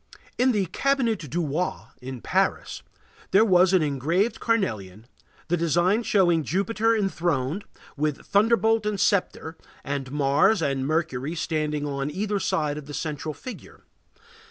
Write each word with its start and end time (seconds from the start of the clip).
In 0.39 0.51
the 0.51 0.65
Cabinet 0.65 1.29
du 1.29 1.45
Roi, 1.45 1.73
in 2.01 2.21
Paris, 2.21 2.81
there 3.29 3.45
was 3.45 3.71
an 3.71 3.83
engraved 3.83 4.39
carnelian, 4.39 5.05
the 5.47 5.55
design 5.57 6.01
showing 6.01 6.43
Jupiter 6.43 6.95
enthroned, 6.97 7.65
with 7.95 8.25
thunderbolt 8.25 8.87
and 8.87 8.99
sceptre, 8.99 9.57
and 9.83 10.11
Mars 10.11 10.59
and 10.59 10.87
Mercury 10.87 11.35
standing 11.35 11.85
on 11.85 12.09
either 12.09 12.39
side 12.39 12.79
of 12.79 12.87
the 12.87 12.95
central 12.95 13.35
figure. 13.35 13.83